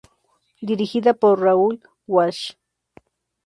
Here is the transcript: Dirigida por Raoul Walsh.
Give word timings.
Dirigida 0.69 1.13
por 1.13 1.37
Raoul 1.39 1.79
Walsh. 2.07 2.53